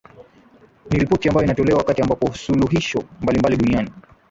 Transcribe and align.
niripoti 0.89 1.27
ambayo 1.27 1.45
inatolewa 1.45 1.77
wakati 1.79 2.01
ambapo 2.01 2.33
suluhishi 2.33 2.97
mbalimbali 3.21 3.57
duniani 3.57 3.91